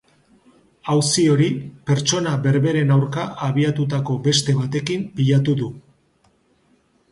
[0.93, 1.49] Auzi hori
[1.89, 5.71] pertsona berberen aurka abiatutako beste batekin pilatu du.